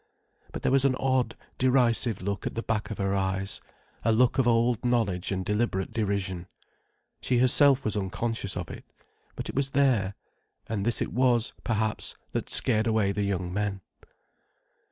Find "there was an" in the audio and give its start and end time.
0.63-0.95